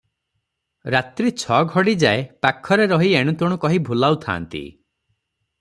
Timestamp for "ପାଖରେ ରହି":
2.47-3.13